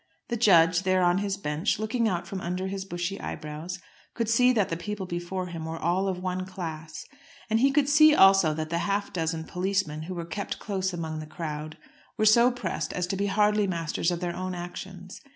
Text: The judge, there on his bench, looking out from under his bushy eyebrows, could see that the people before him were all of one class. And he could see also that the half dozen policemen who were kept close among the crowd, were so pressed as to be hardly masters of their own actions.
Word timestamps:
The 0.29 0.35
judge, 0.35 0.81
there 0.81 1.03
on 1.03 1.19
his 1.19 1.37
bench, 1.37 1.77
looking 1.77 2.07
out 2.07 2.25
from 2.25 2.41
under 2.41 2.65
his 2.65 2.85
bushy 2.85 3.21
eyebrows, 3.21 3.77
could 4.15 4.27
see 4.27 4.51
that 4.51 4.69
the 4.69 4.75
people 4.75 5.05
before 5.05 5.45
him 5.45 5.65
were 5.65 5.77
all 5.77 6.07
of 6.07 6.17
one 6.17 6.43
class. 6.47 7.05
And 7.51 7.59
he 7.59 7.69
could 7.69 7.87
see 7.87 8.15
also 8.15 8.51
that 8.55 8.71
the 8.71 8.79
half 8.79 9.13
dozen 9.13 9.43
policemen 9.43 10.01
who 10.01 10.15
were 10.15 10.25
kept 10.25 10.57
close 10.57 10.91
among 10.91 11.19
the 11.19 11.27
crowd, 11.27 11.77
were 12.17 12.25
so 12.25 12.49
pressed 12.49 12.93
as 12.93 13.05
to 13.05 13.15
be 13.15 13.27
hardly 13.27 13.67
masters 13.67 14.09
of 14.09 14.21
their 14.21 14.35
own 14.35 14.55
actions. 14.55 15.21